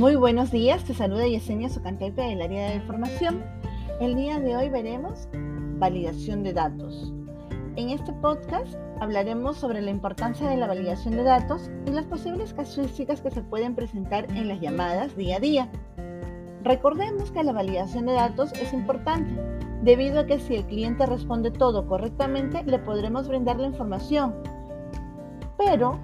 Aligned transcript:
Muy 0.00 0.16
buenos 0.16 0.50
días, 0.50 0.82
te 0.84 0.94
saluda 0.94 1.26
Yesenia 1.26 1.68
Socantepe 1.68 2.22
del 2.22 2.40
área 2.40 2.70
de 2.70 2.80
formación. 2.80 3.44
El 4.00 4.16
día 4.16 4.40
de 4.40 4.56
hoy 4.56 4.70
veremos 4.70 5.28
validación 5.78 6.42
de 6.42 6.54
datos. 6.54 7.12
En 7.76 7.90
este 7.90 8.10
podcast 8.14 8.76
hablaremos 8.98 9.58
sobre 9.58 9.82
la 9.82 9.90
importancia 9.90 10.48
de 10.48 10.56
la 10.56 10.68
validación 10.68 11.16
de 11.16 11.22
datos 11.22 11.70
y 11.84 11.90
las 11.90 12.06
posibles 12.06 12.54
casuísticas 12.54 13.20
que 13.20 13.30
se 13.30 13.42
pueden 13.42 13.74
presentar 13.74 14.24
en 14.30 14.48
las 14.48 14.58
llamadas 14.62 15.14
día 15.18 15.36
a 15.36 15.40
día. 15.40 15.70
Recordemos 16.64 17.30
que 17.30 17.44
la 17.44 17.52
validación 17.52 18.06
de 18.06 18.14
datos 18.14 18.54
es 18.54 18.72
importante, 18.72 19.38
debido 19.82 20.20
a 20.20 20.26
que 20.26 20.38
si 20.38 20.54
el 20.54 20.64
cliente 20.64 21.04
responde 21.04 21.50
todo 21.50 21.86
correctamente, 21.86 22.62
le 22.64 22.78
podremos 22.78 23.28
brindar 23.28 23.60
la 23.60 23.66
información. 23.66 24.34
Pero 25.58 26.00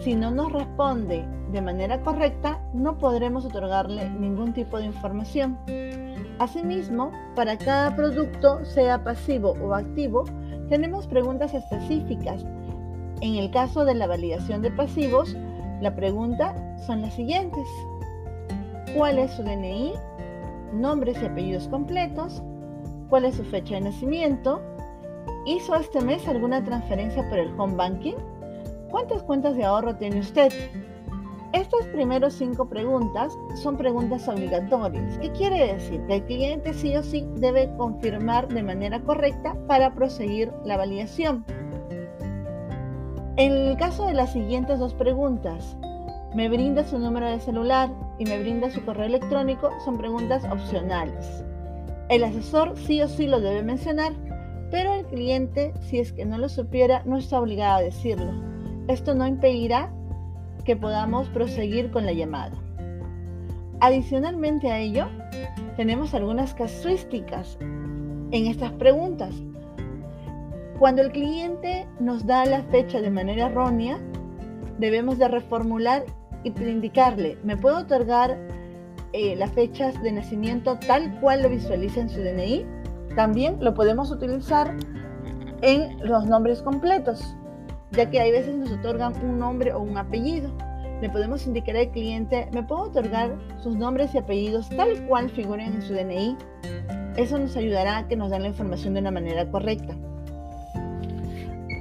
si 0.00 0.14
no 0.14 0.30
nos 0.30 0.52
responde 0.52 1.24
de 1.54 1.62
manera 1.62 2.00
correcta, 2.00 2.60
no 2.74 2.98
podremos 2.98 3.46
otorgarle 3.46 4.10
ningún 4.10 4.52
tipo 4.52 4.76
de 4.76 4.86
información. 4.86 5.56
Asimismo, 6.40 7.12
para 7.36 7.56
cada 7.56 7.94
producto, 7.94 8.64
sea 8.64 9.04
pasivo 9.04 9.54
o 9.62 9.72
activo, 9.72 10.24
tenemos 10.68 11.06
preguntas 11.06 11.54
específicas. 11.54 12.44
En 13.20 13.36
el 13.36 13.52
caso 13.52 13.84
de 13.84 13.94
la 13.94 14.08
validación 14.08 14.62
de 14.62 14.72
pasivos, 14.72 15.36
la 15.80 15.94
pregunta 15.94 16.76
son 16.86 17.02
las 17.02 17.14
siguientes. 17.14 17.66
¿Cuál 18.96 19.20
es 19.20 19.30
su 19.30 19.44
DNI? 19.44 19.92
Nombres 20.72 21.22
y 21.22 21.26
apellidos 21.26 21.68
completos. 21.68 22.42
¿Cuál 23.08 23.26
es 23.26 23.36
su 23.36 23.44
fecha 23.44 23.76
de 23.76 23.82
nacimiento? 23.82 24.60
¿Hizo 25.46 25.76
este 25.76 26.00
mes 26.00 26.26
alguna 26.26 26.64
transferencia 26.64 27.28
por 27.28 27.38
el 27.38 27.48
home 27.56 27.76
banking? 27.76 28.16
¿Cuántas 28.90 29.22
cuentas 29.22 29.56
de 29.56 29.64
ahorro 29.64 29.94
tiene 29.94 30.18
usted? 30.18 30.52
Estas 31.74 31.92
primeras 31.92 32.34
cinco 32.34 32.68
preguntas 32.68 33.36
son 33.56 33.76
preguntas 33.76 34.28
obligatorias. 34.28 35.18
¿Qué 35.18 35.32
quiere 35.32 35.74
decir? 35.74 36.00
Que 36.06 36.16
el 36.16 36.24
cliente 36.24 36.72
sí 36.72 36.94
o 36.96 37.02
sí 37.02 37.26
debe 37.34 37.68
confirmar 37.76 38.46
de 38.46 38.62
manera 38.62 39.00
correcta 39.00 39.56
para 39.66 39.92
proseguir 39.92 40.52
la 40.64 40.76
validación. 40.76 41.44
En 43.36 43.52
el 43.52 43.76
caso 43.76 44.06
de 44.06 44.14
las 44.14 44.32
siguientes 44.32 44.78
dos 44.78 44.94
preguntas, 44.94 45.76
¿me 46.32 46.48
brinda 46.48 46.84
su 46.84 46.96
número 46.96 47.26
de 47.26 47.40
celular 47.40 47.90
y 48.18 48.24
me 48.24 48.38
brinda 48.38 48.70
su 48.70 48.84
correo 48.84 49.06
electrónico? 49.06 49.70
Son 49.84 49.98
preguntas 49.98 50.44
opcionales. 50.44 51.44
El 52.08 52.22
asesor 52.22 52.76
sí 52.76 53.02
o 53.02 53.08
sí 53.08 53.26
lo 53.26 53.40
debe 53.40 53.64
mencionar, 53.64 54.12
pero 54.70 54.94
el 54.94 55.06
cliente, 55.06 55.74
si 55.80 55.98
es 55.98 56.12
que 56.12 56.24
no 56.24 56.38
lo 56.38 56.48
supiera, 56.48 57.02
no 57.04 57.16
está 57.16 57.40
obligado 57.40 57.78
a 57.78 57.82
decirlo. 57.82 58.30
Esto 58.86 59.16
no 59.16 59.26
impedirá 59.26 59.90
que 60.64 60.76
podamos 60.76 61.28
proseguir 61.28 61.90
con 61.90 62.06
la 62.06 62.12
llamada. 62.12 62.56
Adicionalmente 63.80 64.70
a 64.70 64.78
ello, 64.78 65.06
tenemos 65.76 66.14
algunas 66.14 66.54
casuísticas 66.54 67.58
en 68.30 68.46
estas 68.46 68.72
preguntas. 68.72 69.34
Cuando 70.78 71.02
el 71.02 71.12
cliente 71.12 71.86
nos 72.00 72.26
da 72.26 72.44
la 72.46 72.62
fecha 72.64 73.00
de 73.00 73.10
manera 73.10 73.46
errónea, 73.46 73.98
debemos 74.78 75.18
de 75.18 75.28
reformular 75.28 76.04
y 76.42 76.48
indicarle, 76.48 77.38
¿me 77.42 77.56
puedo 77.56 77.78
otorgar 77.78 78.38
eh, 79.12 79.36
las 79.36 79.52
fechas 79.52 80.02
de 80.02 80.12
nacimiento 80.12 80.78
tal 80.86 81.18
cual 81.20 81.42
lo 81.42 81.48
visualiza 81.48 82.00
en 82.00 82.08
su 82.08 82.20
DNI? 82.20 82.66
También 83.14 83.58
lo 83.60 83.74
podemos 83.74 84.10
utilizar 84.10 84.74
en 85.62 85.96
los 86.06 86.26
nombres 86.26 86.62
completos 86.62 87.36
ya 87.96 88.10
que 88.10 88.20
hay 88.20 88.32
veces 88.32 88.54
nos 88.56 88.70
otorgan 88.72 89.14
un 89.22 89.38
nombre 89.38 89.72
o 89.72 89.80
un 89.80 89.96
apellido. 89.96 90.50
Le 91.00 91.10
podemos 91.10 91.46
indicar 91.46 91.76
al 91.76 91.90
cliente, 91.90 92.48
¿me 92.52 92.62
puedo 92.62 92.82
otorgar 92.82 93.36
sus 93.58 93.76
nombres 93.76 94.14
y 94.14 94.18
apellidos 94.18 94.68
tal 94.70 95.06
cual 95.06 95.28
figuren 95.30 95.74
en 95.74 95.82
su 95.82 95.92
DNI? 95.92 96.36
Eso 97.16 97.38
nos 97.38 97.56
ayudará 97.56 97.98
a 97.98 98.08
que 98.08 98.16
nos 98.16 98.30
den 98.30 98.42
la 98.42 98.48
información 98.48 98.94
de 98.94 99.00
una 99.00 99.10
manera 99.10 99.48
correcta. 99.50 99.94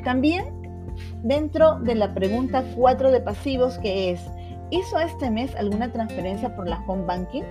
También 0.03 0.45
dentro 1.23 1.79
de 1.79 1.95
la 1.95 2.13
pregunta 2.13 2.63
4 2.75 3.11
de 3.11 3.21
pasivos 3.21 3.77
que 3.79 4.11
es, 4.11 4.21
¿hizo 4.69 4.99
este 4.99 5.31
mes 5.31 5.55
alguna 5.55 5.91
transferencia 5.91 6.55
por 6.55 6.67
la 6.67 6.83
home 6.85 7.05
banking? 7.05 7.43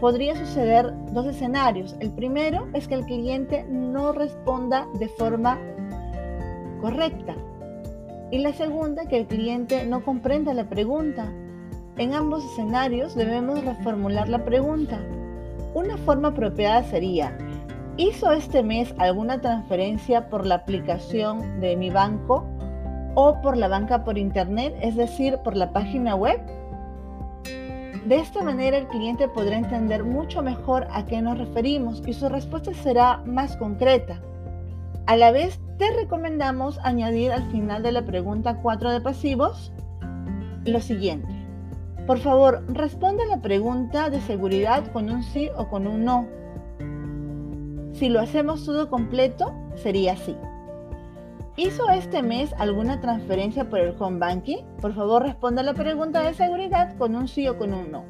Podría 0.00 0.34
suceder 0.34 0.92
dos 1.12 1.26
escenarios. 1.26 1.94
El 2.00 2.10
primero 2.10 2.66
es 2.72 2.88
que 2.88 2.94
el 2.94 3.04
cliente 3.04 3.66
no 3.68 4.12
responda 4.12 4.88
de 4.98 5.08
forma 5.08 5.58
correcta 6.80 7.36
y 8.30 8.38
la 8.38 8.52
segunda, 8.52 9.06
que 9.06 9.18
el 9.18 9.26
cliente 9.26 9.84
no 9.86 10.04
comprenda 10.04 10.54
la 10.54 10.68
pregunta. 10.68 11.32
En 11.96 12.14
ambos 12.14 12.44
escenarios 12.44 13.14
debemos 13.14 13.64
reformular 13.64 14.28
la 14.28 14.44
pregunta. 14.44 15.00
Una 15.74 15.96
forma 15.98 16.28
apropiada 16.28 16.82
sería, 16.84 17.36
¿hizo 17.96 18.32
este 18.32 18.62
mes 18.62 18.94
alguna 18.98 19.40
transferencia 19.40 20.28
por 20.28 20.46
la 20.46 20.56
aplicación 20.56 21.60
de 21.60 21.76
mi 21.76 21.90
banco 21.90 22.46
o 23.14 23.40
por 23.42 23.56
la 23.56 23.68
banca 23.68 24.04
por 24.04 24.16
internet, 24.16 24.74
es 24.80 24.96
decir, 24.96 25.38
por 25.44 25.56
la 25.56 25.72
página 25.72 26.14
web? 26.14 26.40
De 28.06 28.16
esta 28.16 28.42
manera 28.42 28.78
el 28.78 28.88
cliente 28.88 29.28
podrá 29.28 29.58
entender 29.58 30.04
mucho 30.04 30.42
mejor 30.42 30.86
a 30.90 31.04
qué 31.04 31.20
nos 31.20 31.36
referimos 31.36 32.02
y 32.06 32.14
su 32.14 32.28
respuesta 32.28 32.72
será 32.72 33.18
más 33.26 33.56
concreta. 33.56 34.20
A 35.06 35.16
la 35.16 35.32
vez, 35.32 35.60
te 35.80 35.90
recomendamos 35.92 36.78
añadir 36.82 37.32
al 37.32 37.50
final 37.50 37.82
de 37.82 37.90
la 37.90 38.04
pregunta 38.04 38.58
4 38.60 38.90
de 38.90 39.00
pasivos 39.00 39.72
lo 40.66 40.78
siguiente. 40.78 41.32
Por 42.06 42.18
favor, 42.18 42.62
responde 42.68 43.24
la 43.24 43.40
pregunta 43.40 44.10
de 44.10 44.20
seguridad 44.20 44.92
con 44.92 45.08
un 45.08 45.22
sí 45.22 45.48
o 45.56 45.70
con 45.70 45.86
un 45.86 46.04
no. 46.04 46.28
Si 47.94 48.10
lo 48.10 48.20
hacemos 48.20 48.66
todo 48.66 48.90
completo, 48.90 49.54
sería 49.74 50.18
sí. 50.18 50.36
¿Hizo 51.56 51.88
este 51.88 52.22
mes 52.22 52.54
alguna 52.58 53.00
transferencia 53.00 53.70
por 53.70 53.78
el 53.78 53.94
home 53.98 54.18
banking? 54.18 54.58
Por 54.82 54.94
favor, 54.94 55.22
responda 55.22 55.62
la 55.62 55.72
pregunta 55.72 56.22
de 56.22 56.34
seguridad 56.34 56.94
con 56.98 57.16
un 57.16 57.26
sí 57.26 57.48
o 57.48 57.56
con 57.56 57.72
un 57.72 57.90
no. 57.90 58.04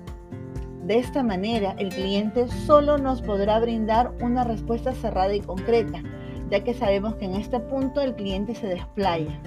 De 0.87 0.99
esta 0.99 1.23
manera, 1.23 1.77
el 1.79 1.91
cliente 1.91 2.49
solo 2.49 2.99
nos 2.99 3.23
podrá 3.23 3.61
brindar 3.61 4.11
una 4.21 4.43
respuesta 4.43 4.93
cerrada 4.93 5.37
y 5.37 5.41
concreta 5.41 6.03
ya 6.51 6.65
que 6.65 6.75
sabemos 6.75 7.15
que 7.15 7.27
en 7.27 7.35
este 7.35 7.61
punto 7.61 8.01
el 8.01 8.15
cliente 8.15 8.55
se 8.55 8.67
desplaya. 8.67 9.41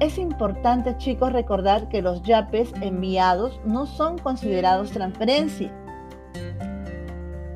Es 0.00 0.18
importante 0.18 0.96
chicos 0.96 1.32
recordar 1.32 1.88
que 1.88 2.02
los 2.02 2.22
yapes 2.22 2.72
enviados 2.80 3.60
no 3.64 3.86
son 3.86 4.18
considerados 4.18 4.90
transferencia. 4.90 5.70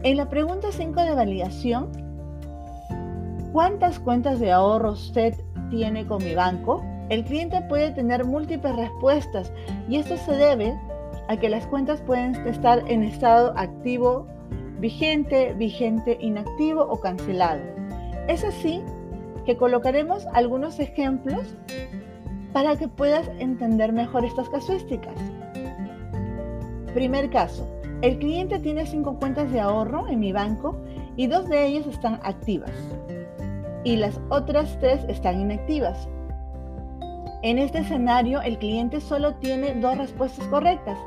En 0.04 0.16
la 0.16 0.28
pregunta 0.28 0.68
5 0.70 1.02
de 1.02 1.14
validación, 1.14 1.90
¿cuántas 3.52 3.98
cuentas 3.98 4.38
de 4.38 4.52
ahorro 4.52 4.92
usted 4.92 5.34
tiene 5.70 6.06
con 6.06 6.22
mi 6.22 6.34
banco? 6.34 6.84
El 7.08 7.24
cliente 7.24 7.62
puede 7.62 7.90
tener 7.90 8.24
múltiples 8.24 8.76
respuestas 8.76 9.52
y 9.88 9.96
esto 9.96 10.16
se 10.16 10.32
debe 10.32 10.78
a 11.28 11.36
que 11.36 11.48
las 11.48 11.66
cuentas 11.66 12.00
pueden 12.02 12.36
estar 12.46 12.88
en 12.88 13.02
estado 13.02 13.52
activo 13.56 14.28
vigente, 14.78 15.52
vigente, 15.54 16.18
inactivo 16.20 16.82
o 16.82 17.00
cancelado. 17.00 17.62
Es 18.28 18.44
así 18.44 18.82
que 19.44 19.56
colocaremos 19.56 20.26
algunos 20.32 20.78
ejemplos 20.80 21.56
para 22.52 22.76
que 22.76 22.88
puedas 22.88 23.28
entender 23.38 23.92
mejor 23.92 24.24
estas 24.24 24.48
casuísticas. 24.48 25.14
Primer 26.94 27.30
caso, 27.30 27.68
el 28.02 28.18
cliente 28.18 28.58
tiene 28.58 28.86
cinco 28.86 29.18
cuentas 29.18 29.50
de 29.52 29.60
ahorro 29.60 30.08
en 30.08 30.20
mi 30.20 30.32
banco 30.32 30.76
y 31.16 31.26
dos 31.26 31.48
de 31.48 31.66
ellas 31.66 31.86
están 31.86 32.20
activas 32.22 32.72
y 33.86 33.96
las 33.96 34.20
otras 34.30 34.76
tres 34.80 35.04
están 35.08 35.40
inactivas. 35.40 36.08
En 37.42 37.58
este 37.58 37.78
escenario, 37.78 38.42
el 38.42 38.58
cliente 38.58 39.00
solo 39.00 39.34
tiene 39.36 39.74
dos 39.74 39.96
respuestas 39.96 40.44
correctas. 40.48 40.98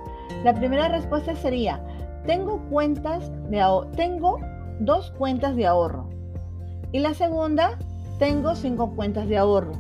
La 0.46 0.54
primera 0.54 0.88
respuesta 0.88 1.36
sería, 1.36 1.84
tengo 2.26 2.60
cuentas 2.70 3.32
de 3.50 3.64
tengo 3.96 4.40
dos 4.80 5.12
cuentas 5.12 5.56
de 5.56 5.68
ahorro. 5.68 6.10
Y 6.92 7.00
la 7.00 7.14
segunda, 7.14 7.78
tengo 8.18 8.56
cinco 8.56 8.96
cuentas 8.96 9.28
de 9.28 9.38
ahorro. 9.38 9.74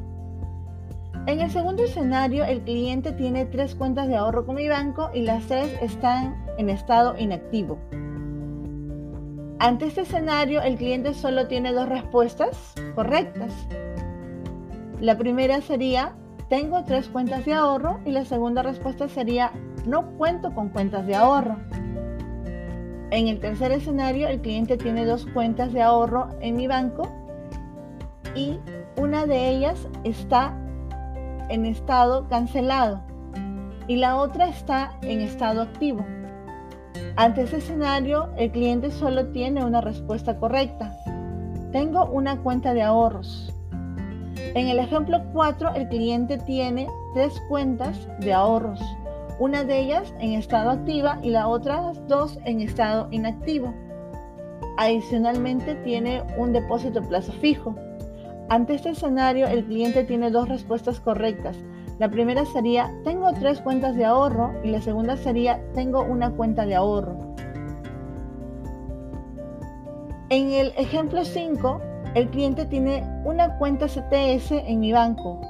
En 1.25 1.41
el 1.41 1.51
segundo 1.51 1.83
escenario, 1.83 2.43
el 2.43 2.61
cliente 2.61 3.11
tiene 3.11 3.45
tres 3.45 3.75
cuentas 3.75 4.07
de 4.07 4.15
ahorro 4.15 4.45
con 4.45 4.55
mi 4.55 4.67
banco 4.67 5.09
y 5.13 5.21
las 5.21 5.45
tres 5.45 5.77
están 5.81 6.43
en 6.57 6.69
estado 6.69 7.15
inactivo. 7.17 7.77
Ante 9.59 9.87
este 9.87 10.01
escenario, 10.01 10.61
el 10.61 10.77
cliente 10.77 11.13
solo 11.13 11.47
tiene 11.47 11.73
dos 11.73 11.89
respuestas 11.89 12.73
correctas. 12.95 13.53
La 15.01 15.17
primera 15.17 15.61
sería, 15.61 16.13
tengo 16.49 16.83
tres 16.85 17.09
cuentas 17.09 17.45
de 17.45 17.53
ahorro 17.53 17.99
y 18.05 18.11
la 18.11 18.25
segunda 18.25 18.63
respuesta 18.63 19.09
sería, 19.09 19.51
no 19.85 20.11
cuento 20.17 20.53
con 20.55 20.69
cuentas 20.69 21.05
de 21.05 21.15
ahorro. 21.15 21.57
En 23.11 23.27
el 23.27 23.39
tercer 23.39 23.71
escenario, 23.71 24.27
el 24.27 24.39
cliente 24.39 24.77
tiene 24.77 25.05
dos 25.05 25.25
cuentas 25.33 25.73
de 25.73 25.81
ahorro 25.81 26.29
en 26.41 26.55
mi 26.55 26.67
banco 26.67 27.07
y 28.35 28.59
una 28.97 29.25
de 29.25 29.49
ellas 29.49 29.87
está 30.03 30.55
en 31.49 31.65
estado 31.65 32.27
cancelado. 32.27 33.01
y 33.87 33.95
la 33.95 34.17
otra 34.17 34.47
está 34.49 34.93
en 35.01 35.21
estado 35.21 35.63
activo. 35.63 36.05
Ante 37.15 37.41
ese 37.41 37.57
escenario, 37.57 38.29
el 38.37 38.51
cliente 38.51 38.91
solo 38.91 39.29
tiene 39.29 39.65
una 39.65 39.81
respuesta 39.81 40.37
correcta. 40.37 40.95
Tengo 41.71 42.05
una 42.05 42.37
cuenta 42.37 42.75
de 42.75 42.83
ahorros. 42.83 43.51
En 44.53 44.67
el 44.67 44.77
ejemplo 44.77 45.21
4, 45.33 45.73
el 45.73 45.89
cliente 45.89 46.37
tiene 46.37 46.87
tres 47.15 47.41
cuentas 47.49 48.07
de 48.19 48.31
ahorros, 48.31 48.79
una 49.39 49.63
de 49.63 49.79
ellas 49.79 50.13
en 50.19 50.33
estado 50.33 50.69
activa 50.69 51.19
y 51.23 51.29
las 51.29 51.45
otras 51.45 52.05
dos 52.07 52.37
en 52.45 52.61
estado 52.61 53.07
inactivo. 53.11 53.73
Adicionalmente 54.77 55.75
tiene 55.75 56.23
un 56.37 56.53
depósito 56.53 57.01
plazo 57.01 57.31
fijo. 57.33 57.75
Ante 58.49 58.75
este 58.75 58.89
escenario, 58.89 59.47
el 59.47 59.65
cliente 59.65 60.03
tiene 60.03 60.31
dos 60.31 60.49
respuestas 60.49 60.99
correctas. 60.99 61.57
La 61.99 62.09
primera 62.09 62.45
sería, 62.45 62.91
tengo 63.03 63.31
tres 63.33 63.61
cuentas 63.61 63.95
de 63.95 64.05
ahorro 64.05 64.53
y 64.63 64.69
la 64.69 64.81
segunda 64.81 65.17
sería, 65.17 65.61
tengo 65.73 66.01
una 66.01 66.31
cuenta 66.31 66.65
de 66.65 66.75
ahorro. 66.75 67.35
En 70.29 70.51
el 70.51 70.73
ejemplo 70.77 71.25
5, 71.25 71.81
el 72.15 72.29
cliente 72.29 72.65
tiene 72.65 73.03
una 73.25 73.57
cuenta 73.57 73.87
CTS 73.87 74.51
en 74.51 74.79
mi 74.79 74.91
banco. 74.91 75.41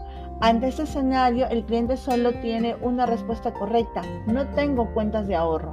Ante 0.42 0.70
este 0.70 0.84
escenario, 0.84 1.50
el 1.50 1.66
cliente 1.66 1.98
solo 1.98 2.32
tiene 2.36 2.78
una 2.82 3.06
respuesta 3.06 3.54
correcta. 3.54 4.02
No 4.26 4.48
tengo 4.48 4.94
cuentas 4.94 5.28
de 5.28 5.36
ahorro. 5.36 5.72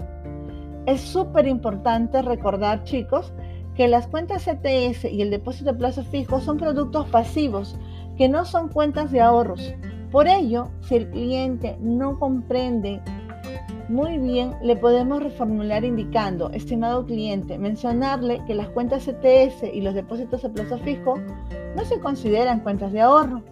Es 0.87 1.01
súper 1.01 1.47
importante 1.47 2.21
recordar, 2.21 2.83
chicos, 2.83 3.33
que 3.77 3.87
las 3.87 4.09
cuentas 4.09 4.45
CTS 4.45 5.05
y 5.05 5.23
el 5.23 5.31
depósito 5.31 5.73
de 5.73 5.79
plazo 5.79 6.03
fijo 6.03 6.41
son 6.41 6.57
productos 6.57 7.07
pasivos, 7.11 7.77
que 8.17 8.29
no 8.29 8.45
son 8.45 8.69
cuentas 8.69 9.13
de 9.13 9.21
ahorros. 9.21 9.73
Por 10.11 10.27
ello, 10.27 10.69
si 10.81 10.97
el 10.97 11.11
cliente 11.11 11.77
no 11.81 12.19
comprende 12.19 13.01
muy 13.89 14.19
bien, 14.19 14.57
le 14.63 14.75
podemos 14.75 15.23
reformular 15.23 15.85
indicando, 15.85 16.51
estimado 16.51 17.07
cliente, 17.07 17.57
mencionarle 17.57 18.43
que 18.45 18.55
las 18.57 18.69
cuentas 18.71 19.05
CTS 19.05 19.63
y 19.73 19.81
los 19.81 19.95
depósitos 19.95 20.45
a 20.45 20.49
plazo 20.49 20.79
fijo 20.79 21.15
no 21.77 21.85
se 21.85 22.01
consideran 22.01 22.61
cuentas 22.61 22.93
de 22.93 23.03
ahorro. 23.03 23.43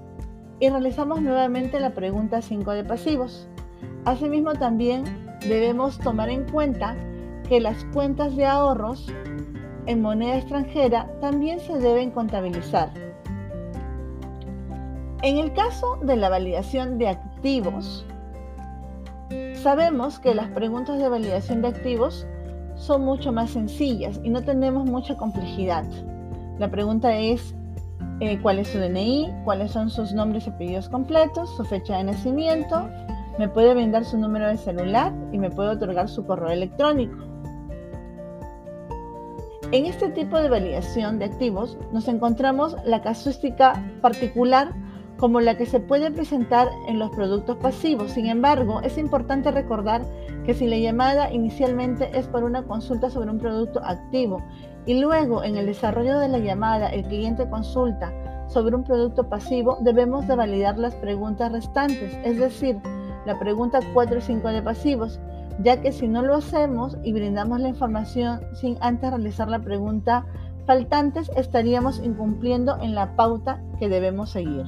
Y 0.64 0.70
realizamos 0.70 1.20
nuevamente 1.20 1.78
la 1.78 1.90
pregunta 1.90 2.40
5 2.40 2.70
de 2.70 2.84
pasivos. 2.84 3.46
Asimismo, 4.06 4.54
también 4.54 5.04
debemos 5.46 5.98
tomar 5.98 6.30
en 6.30 6.48
cuenta 6.48 6.96
que 7.46 7.60
las 7.60 7.84
cuentas 7.92 8.34
de 8.34 8.46
ahorros 8.46 9.12
en 9.84 10.00
moneda 10.00 10.38
extranjera 10.38 11.06
también 11.20 11.60
se 11.60 11.76
deben 11.76 12.10
contabilizar. 12.10 12.94
En 15.20 15.36
el 15.36 15.52
caso 15.52 15.98
de 16.00 16.16
la 16.16 16.30
validación 16.30 16.96
de 16.96 17.08
activos, 17.08 18.06
sabemos 19.56 20.18
que 20.18 20.34
las 20.34 20.48
preguntas 20.48 20.98
de 20.98 21.10
validación 21.10 21.60
de 21.60 21.68
activos 21.68 22.26
son 22.74 23.04
mucho 23.04 23.32
más 23.32 23.50
sencillas 23.50 24.18
y 24.24 24.30
no 24.30 24.42
tenemos 24.42 24.88
mucha 24.88 25.14
complejidad. 25.18 25.84
La 26.58 26.70
pregunta 26.70 27.14
es 27.18 27.54
eh, 28.20 28.38
cuál 28.40 28.58
es 28.58 28.68
su 28.68 28.78
DNI, 28.78 29.32
cuáles 29.44 29.72
son 29.72 29.90
sus 29.90 30.12
nombres 30.12 30.46
y 30.46 30.50
apellidos 30.50 30.88
completos, 30.88 31.54
su 31.56 31.64
fecha 31.64 31.96
de 31.98 32.04
nacimiento, 32.04 32.88
me 33.38 33.48
puede 33.48 33.74
brindar 33.74 34.04
su 34.04 34.16
número 34.16 34.48
de 34.48 34.56
celular 34.56 35.12
y 35.32 35.38
me 35.38 35.50
puede 35.50 35.70
otorgar 35.70 36.08
su 36.08 36.24
correo 36.24 36.50
electrónico. 36.50 37.16
En 39.72 39.86
este 39.86 40.08
tipo 40.10 40.40
de 40.40 40.48
validación 40.48 41.18
de 41.18 41.24
activos 41.24 41.76
nos 41.92 42.06
encontramos 42.06 42.76
la 42.84 43.02
casuística 43.02 43.72
particular 44.00 44.72
como 45.18 45.40
la 45.40 45.56
que 45.56 45.66
se 45.66 45.80
puede 45.80 46.10
presentar 46.10 46.68
en 46.86 46.98
los 46.98 47.10
productos 47.10 47.56
pasivos. 47.56 48.12
Sin 48.12 48.26
embargo, 48.26 48.80
es 48.82 48.98
importante 48.98 49.50
recordar 49.50 50.02
que 50.44 50.54
si 50.54 50.66
la 50.66 50.76
llamada 50.76 51.32
inicialmente 51.32 52.10
es 52.16 52.26
por 52.28 52.44
una 52.44 52.62
consulta 52.64 53.10
sobre 53.10 53.30
un 53.30 53.38
producto 53.38 53.80
activo 53.82 54.42
y 54.86 55.00
luego 55.00 55.44
en 55.44 55.56
el 55.56 55.66
desarrollo 55.66 56.18
de 56.18 56.28
la 56.28 56.38
llamada 56.38 56.88
el 56.88 57.04
cliente 57.04 57.48
consulta 57.48 58.12
sobre 58.48 58.76
un 58.76 58.84
producto 58.84 59.28
pasivo, 59.28 59.78
debemos 59.80 60.26
de 60.28 60.36
validar 60.36 60.78
las 60.78 60.94
preguntas 60.96 61.50
restantes, 61.50 62.16
es 62.24 62.38
decir, 62.38 62.78
la 63.24 63.38
pregunta 63.38 63.80
4 63.94 64.18
y 64.18 64.20
5 64.20 64.48
de 64.48 64.62
pasivos, 64.62 65.18
ya 65.62 65.80
que 65.80 65.92
si 65.92 66.08
no 66.08 66.22
lo 66.22 66.36
hacemos 66.36 66.98
y 67.02 67.12
brindamos 67.12 67.60
la 67.60 67.68
información 67.68 68.40
sin 68.54 68.76
antes 68.80 69.10
realizar 69.10 69.48
la 69.48 69.60
pregunta 69.60 70.26
faltantes, 70.66 71.30
estaríamos 71.36 72.00
incumpliendo 72.02 72.78
en 72.80 72.94
la 72.94 73.16
pauta 73.16 73.62
que 73.78 73.88
debemos 73.88 74.30
seguir. 74.30 74.64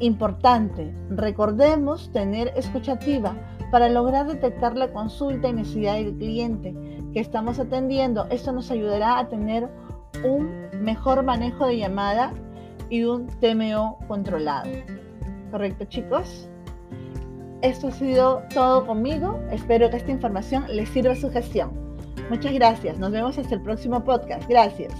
Importante, 0.00 0.94
recordemos 1.10 2.10
tener 2.12 2.52
escuchativa 2.56 3.34
para 3.70 3.88
lograr 3.88 4.26
detectar 4.26 4.76
la 4.76 4.92
consulta 4.92 5.48
y 5.48 5.52
necesidad 5.52 5.94
del 5.94 6.16
cliente 6.16 6.74
que 7.12 7.20
estamos 7.20 7.58
atendiendo. 7.58 8.26
Esto 8.30 8.52
nos 8.52 8.70
ayudará 8.70 9.18
a 9.18 9.28
tener 9.28 9.68
un 10.24 10.68
mejor 10.80 11.22
manejo 11.22 11.66
de 11.66 11.78
llamada 11.78 12.32
y 12.88 13.04
un 13.04 13.26
TMO 13.40 13.98
controlado. 14.08 14.70
¿Correcto 15.50 15.84
chicos? 15.84 16.48
Esto 17.62 17.88
ha 17.88 17.92
sido 17.92 18.42
todo 18.54 18.86
conmigo. 18.86 19.38
Espero 19.50 19.90
que 19.90 19.96
esta 19.96 20.10
información 20.10 20.64
les 20.68 20.88
sirva 20.88 21.12
a 21.12 21.16
su 21.16 21.30
gestión. 21.30 21.70
Muchas 22.30 22.52
gracias. 22.52 22.98
Nos 22.98 23.10
vemos 23.10 23.38
hasta 23.38 23.54
el 23.54 23.60
próximo 23.60 24.02
podcast. 24.04 24.48
Gracias. 24.48 24.94